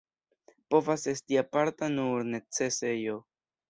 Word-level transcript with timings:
Povas 0.75 1.05
esti 1.13 1.39
aparta 1.43 1.93
nur 2.01 2.29
necesejo. 2.35 3.25